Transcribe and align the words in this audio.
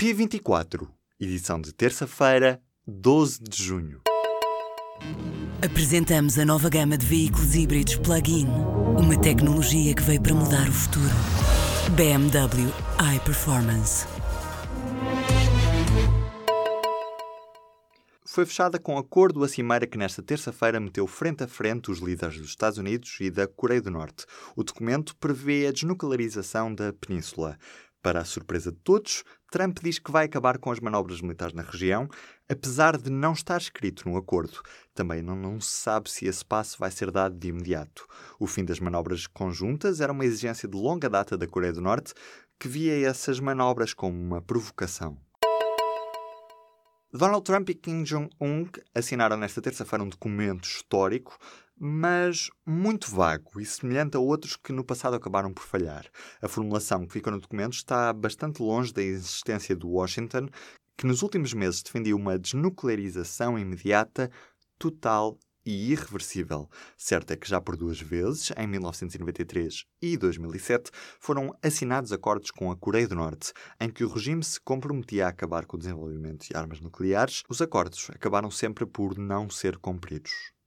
P24, 0.00 0.88
edição 1.20 1.60
de 1.60 1.74
terça-feira, 1.74 2.58
12 2.86 3.38
de 3.42 3.62
junho. 3.62 4.00
Apresentamos 5.62 6.38
a 6.38 6.44
nova 6.46 6.70
gama 6.70 6.96
de 6.96 7.04
veículos 7.04 7.54
híbridos 7.54 7.96
plug-in. 7.96 8.46
Uma 8.98 9.20
tecnologia 9.20 9.94
que 9.94 10.00
veio 10.00 10.22
para 10.22 10.32
mudar 10.32 10.66
o 10.70 10.72
futuro. 10.72 11.04
BMW 11.94 12.72
iPerformance. 13.14 14.06
Foi 18.24 18.46
fechada 18.46 18.78
com 18.78 18.96
acordo 18.96 19.44
a 19.44 19.48
cimeira 19.48 19.86
que 19.86 19.98
nesta 19.98 20.22
terça-feira 20.22 20.80
meteu 20.80 21.06
frente 21.06 21.44
a 21.44 21.48
frente 21.48 21.90
os 21.90 21.98
líderes 21.98 22.38
dos 22.38 22.48
Estados 22.48 22.78
Unidos 22.78 23.18
e 23.20 23.28
da 23.28 23.46
Coreia 23.46 23.82
do 23.82 23.90
Norte. 23.90 24.24
O 24.56 24.64
documento 24.64 25.14
prevê 25.16 25.66
a 25.66 25.72
desnuclearização 25.72 26.74
da 26.74 26.90
península. 26.90 27.58
Para 28.02 28.20
a 28.20 28.24
surpresa 28.24 28.72
de 28.72 28.78
todos, 28.78 29.24
Trump 29.50 29.78
diz 29.82 29.98
que 29.98 30.10
vai 30.10 30.24
acabar 30.24 30.56
com 30.56 30.70
as 30.70 30.80
manobras 30.80 31.20
militares 31.20 31.52
na 31.52 31.62
região, 31.62 32.08
apesar 32.48 32.96
de 32.96 33.10
não 33.10 33.34
estar 33.34 33.60
escrito 33.60 34.08
no 34.08 34.16
acordo. 34.16 34.62
Também 34.94 35.20
não, 35.20 35.36
não, 35.36 35.60
se 35.60 35.72
sabe 35.72 36.10
se 36.10 36.24
esse 36.24 36.42
passo 36.42 36.78
vai 36.78 36.90
ser 36.90 37.10
dado 37.10 37.36
de 37.36 37.48
imediato. 37.48 38.06
O 38.38 38.46
fim 38.46 38.64
das 38.64 38.80
manobras 38.80 39.26
conjuntas 39.26 40.00
era 40.00 40.12
uma 40.12 40.24
exigência 40.24 40.66
de 40.66 40.76
longa 40.78 41.10
data 41.10 41.36
da 41.36 41.46
Coreia 41.46 41.74
do 41.74 41.82
Norte, 41.82 42.14
que 42.58 42.68
via 42.68 43.06
essas 43.06 43.38
manobras 43.38 43.92
como 43.92 44.18
uma 44.18 44.40
provocação. 44.40 45.18
Donald 47.12 47.44
Trump 47.44 47.68
e 47.68 47.74
Kim 47.74 48.04
Jong-un 48.04 48.66
assinaram 48.94 49.36
nesta 49.36 49.60
terça-feira 49.60 50.04
um 50.04 50.08
documento 50.08 50.64
histórico, 50.64 51.36
mas 51.82 52.50
muito 52.66 53.10
vago 53.10 53.58
e 53.58 53.64
semelhante 53.64 54.14
a 54.14 54.20
outros 54.20 54.54
que 54.54 54.70
no 54.70 54.84
passado 54.84 55.16
acabaram 55.16 55.50
por 55.50 55.64
falhar. 55.64 56.04
A 56.42 56.46
formulação 56.46 57.06
que 57.06 57.12
fica 57.14 57.30
no 57.30 57.40
documento 57.40 57.72
está 57.72 58.12
bastante 58.12 58.62
longe 58.62 58.92
da 58.92 59.02
insistência 59.02 59.74
de 59.74 59.86
Washington, 59.86 60.50
que 60.94 61.06
nos 61.06 61.22
últimos 61.22 61.54
meses 61.54 61.82
defendia 61.82 62.14
uma 62.14 62.38
desnuclearização 62.38 63.58
imediata, 63.58 64.30
total 64.78 65.38
e 65.64 65.92
irreversível. 65.92 66.68
Certo 66.98 67.30
é 67.30 67.36
que 67.36 67.48
já 67.48 67.62
por 67.62 67.78
duas 67.78 67.98
vezes, 67.98 68.52
em 68.58 68.66
1993 68.66 69.86
e 70.02 70.18
2007, 70.18 70.90
foram 71.18 71.54
assinados 71.62 72.12
acordos 72.12 72.50
com 72.50 72.70
a 72.70 72.76
Coreia 72.76 73.08
do 73.08 73.14
Norte, 73.14 73.54
em 73.80 73.88
que 73.88 74.04
o 74.04 74.08
regime 74.08 74.44
se 74.44 74.60
comprometia 74.60 75.24
a 75.24 75.30
acabar 75.30 75.64
com 75.64 75.76
o 75.76 75.80
desenvolvimento 75.80 76.46
de 76.46 76.54
armas 76.54 76.80
nucleares. 76.80 77.42
Os 77.48 77.62
acordos 77.62 78.10
acabaram 78.10 78.50
sempre 78.50 78.84
por 78.84 79.16
não 79.16 79.48
ser 79.48 79.78
cumpridos. 79.78 80.59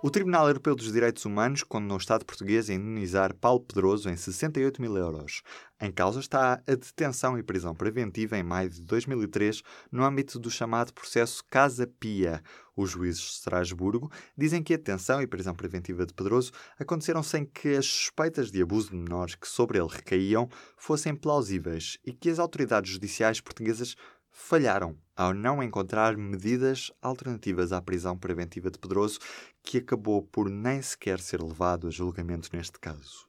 O 0.00 0.10
Tribunal 0.10 0.46
Europeu 0.46 0.76
dos 0.76 0.92
Direitos 0.92 1.24
Humanos 1.24 1.64
condenou 1.64 1.96
o 1.96 2.00
Estado 2.00 2.24
português 2.24 2.70
a 2.70 2.74
indenizar 2.74 3.34
Paulo 3.34 3.58
Pedroso 3.58 4.08
em 4.08 4.16
68 4.16 4.80
mil 4.80 4.96
euros. 4.96 5.42
Em 5.80 5.90
causa 5.90 6.20
está 6.20 6.52
a 6.52 6.74
detenção 6.74 7.36
e 7.36 7.42
prisão 7.42 7.74
preventiva 7.74 8.38
em 8.38 8.44
maio 8.44 8.70
de 8.70 8.80
2003 8.80 9.60
no 9.90 10.04
âmbito 10.04 10.38
do 10.38 10.52
chamado 10.52 10.92
processo 10.92 11.42
Casa 11.50 11.84
Pia. 11.98 12.40
Os 12.76 12.90
juízes 12.90 13.22
de 13.22 13.30
Estrasburgo 13.30 14.08
dizem 14.36 14.62
que 14.62 14.72
a 14.72 14.76
detenção 14.76 15.20
e 15.20 15.26
prisão 15.26 15.52
preventiva 15.52 16.06
de 16.06 16.14
Pedroso 16.14 16.52
aconteceram 16.78 17.24
sem 17.24 17.44
que 17.44 17.74
as 17.74 17.86
suspeitas 17.86 18.52
de 18.52 18.62
abuso 18.62 18.90
de 18.90 18.96
menores 18.96 19.34
que 19.34 19.48
sobre 19.48 19.80
ele 19.80 19.88
recaíam 19.90 20.48
fossem 20.76 21.12
plausíveis 21.12 21.98
e 22.06 22.12
que 22.12 22.30
as 22.30 22.38
autoridades 22.38 22.92
judiciais 22.92 23.40
portuguesas 23.40 23.96
falharam 24.38 24.96
ao 25.16 25.34
não 25.34 25.60
encontrar 25.60 26.16
medidas 26.16 26.92
alternativas 27.02 27.72
à 27.72 27.82
prisão 27.82 28.16
preventiva 28.16 28.70
de 28.70 28.78
Pedroso, 28.78 29.18
que 29.64 29.78
acabou 29.78 30.22
por 30.22 30.48
nem 30.48 30.80
sequer 30.80 31.18
ser 31.18 31.42
levado 31.42 31.88
a 31.88 31.90
julgamento 31.90 32.48
neste 32.52 32.78
caso. 32.78 33.28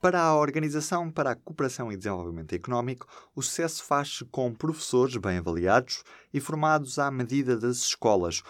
Para 0.00 0.22
a 0.22 0.34
Organização 0.34 1.10
para 1.10 1.32
a 1.32 1.36
Cooperação 1.36 1.92
e 1.92 1.96
Desenvolvimento 1.96 2.54
Económico, 2.54 3.06
o 3.36 3.42
sucesso 3.42 3.84
faz-se 3.84 4.24
com 4.24 4.52
professores 4.52 5.14
bem 5.18 5.36
avaliados 5.36 6.02
e 6.32 6.40
formados 6.40 6.98
à 6.98 7.10
medida 7.10 7.56
das 7.56 7.76
escolas. 7.76 8.42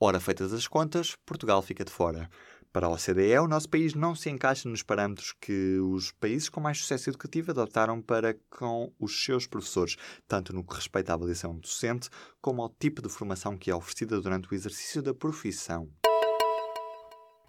Ora 0.00 0.18
feitas 0.18 0.52
as 0.52 0.66
contas, 0.66 1.14
Portugal 1.24 1.62
fica 1.62 1.84
de 1.84 1.92
fora. 1.92 2.28
Para 2.76 2.88
a 2.88 2.90
OCDE, 2.90 3.38
o 3.38 3.48
nosso 3.48 3.70
país 3.70 3.94
não 3.94 4.14
se 4.14 4.28
encaixa 4.28 4.68
nos 4.68 4.82
parâmetros 4.82 5.32
que 5.40 5.78
os 5.78 6.12
países 6.12 6.50
com 6.50 6.60
mais 6.60 6.76
sucesso 6.76 7.08
educativo 7.08 7.50
adotaram 7.50 8.02
para 8.02 8.36
com 8.50 8.92
os 9.00 9.24
seus 9.24 9.46
professores, 9.46 9.96
tanto 10.28 10.54
no 10.54 10.62
que 10.62 10.74
respeita 10.74 11.10
à 11.10 11.14
avaliação 11.14 11.56
docente, 11.56 12.10
como 12.38 12.60
ao 12.60 12.68
tipo 12.68 13.00
de 13.00 13.08
formação 13.08 13.56
que 13.56 13.70
é 13.70 13.74
oferecida 13.74 14.20
durante 14.20 14.52
o 14.52 14.54
exercício 14.54 15.00
da 15.00 15.14
profissão. 15.14 15.88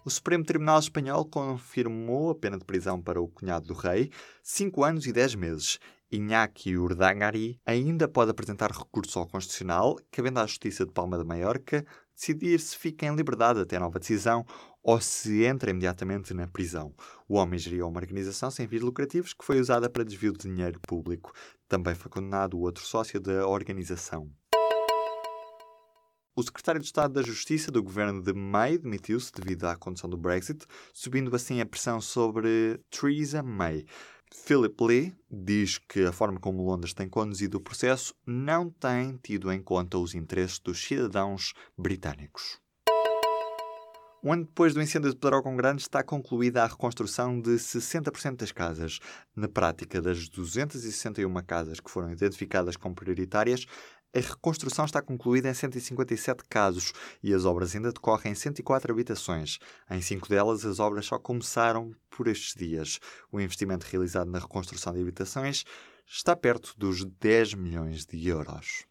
O 0.02 0.08
Supremo 0.08 0.44
Tribunal 0.44 0.78
Espanhol 0.78 1.26
confirmou 1.26 2.30
a 2.30 2.34
pena 2.34 2.56
de 2.56 2.64
prisão 2.64 2.98
para 2.98 3.20
o 3.20 3.28
cunhado 3.28 3.66
do 3.66 3.74
rei, 3.74 4.10
5 4.42 4.82
anos 4.82 5.06
e 5.06 5.12
10 5.12 5.34
meses. 5.34 5.78
Iñaki 6.10 6.74
Urdangari 6.74 7.60
ainda 7.66 8.08
pode 8.08 8.30
apresentar 8.30 8.70
recurso 8.70 9.18
ao 9.18 9.28
Constitucional, 9.28 9.98
cabendo 10.10 10.40
à 10.40 10.46
Justiça 10.46 10.86
de 10.86 10.92
Palma 10.92 11.18
de 11.18 11.24
Maiorca 11.24 11.84
decidir 12.18 12.58
se 12.58 12.76
fica 12.76 13.06
em 13.06 13.14
liberdade 13.14 13.60
até 13.60 13.78
nova 13.78 14.00
decisão 14.00 14.44
ou 14.88 14.98
se 15.02 15.44
entra 15.44 15.70
imediatamente 15.70 16.32
na 16.32 16.46
prisão. 16.46 16.94
O 17.28 17.36
homem 17.36 17.58
geria 17.58 17.84
uma 17.84 18.00
organização 18.00 18.50
sem 18.50 18.66
fins 18.66 18.80
lucrativos 18.80 19.34
que 19.34 19.44
foi 19.44 19.60
usada 19.60 19.90
para 19.90 20.02
desvio 20.02 20.32
de 20.32 20.48
dinheiro 20.48 20.80
público. 20.80 21.30
Também 21.68 21.94
foi 21.94 22.10
condenado 22.10 22.54
o 22.56 22.60
outro 22.60 22.82
sócio 22.82 23.20
da 23.20 23.46
organização. 23.46 24.32
O 26.34 26.42
secretário 26.42 26.80
de 26.80 26.86
Estado 26.86 27.12
da 27.12 27.22
Justiça 27.22 27.70
do 27.70 27.82
governo 27.82 28.22
de 28.22 28.32
May 28.32 28.78
demitiu-se 28.78 29.30
devido 29.30 29.66
à 29.66 29.76
condução 29.76 30.08
do 30.08 30.16
Brexit, 30.16 30.64
subindo 30.94 31.36
assim 31.36 31.60
a 31.60 31.66
pressão 31.66 32.00
sobre 32.00 32.80
Theresa 32.88 33.42
May. 33.42 33.84
Philip 34.32 34.82
Lee 34.82 35.14
diz 35.30 35.76
que 35.76 36.04
a 36.04 36.12
forma 36.12 36.40
como 36.40 36.64
Londres 36.64 36.94
tem 36.94 37.10
conduzido 37.10 37.58
o 37.58 37.62
processo 37.62 38.14
não 38.26 38.70
tem 38.70 39.18
tido 39.22 39.52
em 39.52 39.62
conta 39.62 39.98
os 39.98 40.14
interesses 40.14 40.58
dos 40.58 40.82
cidadãos 40.82 41.52
britânicos. 41.76 42.58
Um 44.22 44.32
ano 44.32 44.44
depois 44.44 44.74
do 44.74 44.82
incêndio 44.82 45.10
de 45.10 45.16
Pedrógão 45.16 45.54
Grande 45.54 45.82
está 45.82 46.02
concluída 46.02 46.64
a 46.64 46.66
reconstrução 46.66 47.40
de 47.40 47.52
60% 47.52 48.36
das 48.36 48.50
casas. 48.50 48.98
Na 49.34 49.46
prática, 49.46 50.02
das 50.02 50.28
261 50.28 51.32
casas 51.44 51.78
que 51.78 51.88
foram 51.88 52.10
identificadas 52.10 52.76
como 52.76 52.96
prioritárias, 52.96 53.64
a 54.12 54.18
reconstrução 54.18 54.84
está 54.84 55.00
concluída 55.00 55.48
em 55.48 55.54
157 55.54 56.42
casos 56.48 56.92
e 57.22 57.32
as 57.32 57.44
obras 57.44 57.76
ainda 57.76 57.92
decorrem 57.92 58.32
em 58.32 58.34
104 58.34 58.92
habitações. 58.92 59.60
Em 59.88 60.00
cinco 60.00 60.28
delas, 60.28 60.64
as 60.64 60.80
obras 60.80 61.06
só 61.06 61.18
começaram 61.18 61.94
por 62.10 62.26
estes 62.26 62.54
dias. 62.54 62.98
O 63.30 63.40
investimento 63.40 63.86
realizado 63.88 64.30
na 64.30 64.40
reconstrução 64.40 64.92
de 64.94 65.00
habitações 65.00 65.64
está 66.06 66.34
perto 66.34 66.74
dos 66.76 67.04
10 67.04 67.54
milhões 67.54 68.04
de 68.04 68.26
euros. 68.26 68.84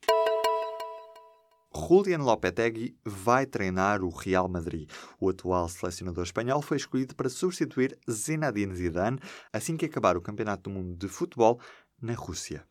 Julian 1.78 2.24
Lopetegui 2.24 2.98
vai 3.06 3.46
treinar 3.46 4.04
o 4.04 4.10
Real 4.10 4.50
Madrid. 4.50 4.90
O 5.20 5.30
atual 5.30 5.70
selecionador 5.70 6.24
espanhol 6.24 6.62
foi 6.62 6.78
escolhido 6.78 7.16
para 7.16 7.30
substituir 7.30 7.98
Zinedine 8.10 8.76
Zidane 8.76 9.20
assim 9.54 9.78
que 9.78 9.86
acabar 9.86 10.18
o 10.18 10.22
Campeonato 10.22 10.64
do 10.64 10.70
Mundo 10.72 10.98
de 10.98 11.08
Futebol 11.08 11.60
na 12.02 12.14
Rússia. 12.14 12.66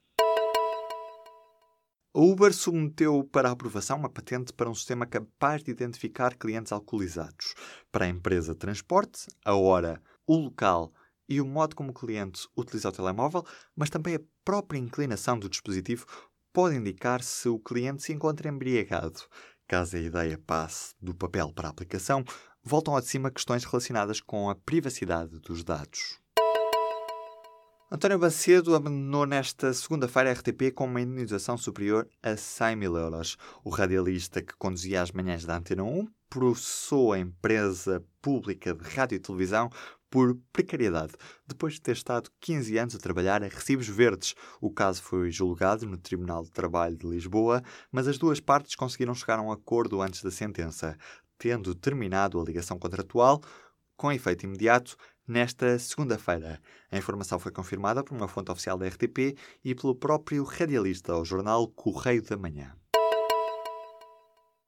A 2.13 2.19
Uber 2.19 2.53
submeteu 2.53 3.23
para 3.25 3.51
aprovação 3.51 3.99
uma 3.99 4.09
patente 4.09 4.53
para 4.53 4.71
um 4.71 4.75
sistema 4.75 5.07
capaz 5.07 5.63
de 5.63 5.71
identificar 5.71 6.35
clientes 6.35 6.73
alcoolizados. 6.73 7.55
Para 7.93 8.07
a 8.07 8.09
empresa 8.09 8.55
de 8.55 8.59
transporte, 8.59 9.27
a 9.45 9.55
hora, 9.55 10.03
o 10.27 10.37
local 10.37 10.93
e 11.29 11.41
o 11.41 11.47
modo 11.47 11.77
como 11.77 11.91
o 11.91 11.95
cliente 11.95 12.49
utiliza 12.57 12.89
o 12.89 12.93
telemóvel, 12.93 13.45
mas 13.77 13.91
também 13.91 14.17
a 14.17 14.21
própria 14.45 14.79
inclinação 14.79 15.39
do 15.39 15.49
dispositivo 15.49 16.07
pode 16.57 16.75
indicar 16.75 17.23
se 17.23 17.51
o 17.51 17.59
cliente 17.59 18.03
se 18.03 18.15
encontra 18.15 18.49
embriagado. 18.49 19.21
Caso 19.69 19.95
a 19.95 20.01
ideia 20.01 20.39
passe 20.39 20.95
do 20.99 21.15
papel 21.15 21.53
para 21.53 21.69
a 21.69 21.71
aplicação, 21.71 22.25
voltam 22.65 22.95
ao 22.95 23.01
de 23.03 23.09
cima 23.09 23.31
questões 23.31 23.63
relacionadas 23.63 24.23
com 24.23 24.49
a 24.49 24.55
privacidade 24.55 25.39
dos 25.39 25.63
dados. 25.63 26.19
António 27.93 28.19
Bacedo 28.19 28.75
abandonou 28.75 29.27
nesta 29.27 29.71
segunda-feira 29.75 30.31
a 30.31 30.33
RTP 30.33 30.73
com 30.75 30.87
uma 30.87 31.03
indenização 31.03 31.59
superior 31.59 32.09
a 32.23 32.39
100 32.39 32.75
mil 32.75 32.97
euros. 32.97 33.37
O 33.63 33.69
radialista 33.69 34.41
que 34.41 34.57
conduzia 34.57 35.03
as 35.03 35.13
manhãs 35.13 35.45
da 35.45 35.59
Antena 35.59 35.85
1 35.85 36.09
processou 36.31 37.13
a 37.13 37.19
empresa 37.19 38.03
pública 38.23 38.75
de 38.75 38.83
rádio 38.83 39.17
e 39.17 39.21
televisão 39.21 39.71
por 40.11 40.37
precariedade, 40.53 41.15
depois 41.47 41.75
de 41.75 41.81
ter 41.81 41.93
estado 41.93 42.31
15 42.41 42.79
anos 42.79 42.95
a 42.95 42.99
trabalhar 42.99 43.43
a 43.43 43.49
recibos 43.49 43.89
verdes. 43.89 44.35
O 44.61 44.71
caso 44.71 45.03
foi 45.03 45.31
julgado 45.31 45.87
no 45.87 45.97
Tribunal 45.97 46.45
de 46.45 46.51
Trabalho 46.51 46.97
de 46.97 47.07
Lisboa, 47.07 47.63
mas 47.91 48.09
as 48.09 48.19
duas 48.19 48.41
partes 48.41 48.75
conseguiram 48.75 49.15
chegar 49.15 49.39
a 49.39 49.43
um 49.43 49.53
acordo 49.53 50.01
antes 50.01 50.23
da 50.23 50.31
sentença, 50.31 50.97
tendo 51.39 51.75
terminado 51.75 52.41
a 52.41 52.45
ligação 52.45 52.79
contratual 52.79 53.43
com 53.97 54.13
efeito 54.13 54.45
imediato 54.45 54.97
nesta 55.27 55.79
segunda-feira. 55.79 56.61
A 56.91 56.99
informação 56.99 57.39
foi 57.39 57.51
confirmada 57.51 58.05
por 58.05 58.17
uma 58.17 58.29
fonte 58.29 58.51
oficial 58.51 58.79
da 58.79 58.87
RTP 58.87 59.37
e 59.65 59.75
pelo 59.75 59.95
próprio 59.95 60.45
radialista 60.45 61.13
ao 61.13 61.25
jornal 61.25 61.69
Correio 61.69 62.23
da 62.23 62.37
Manhã. 62.37 62.77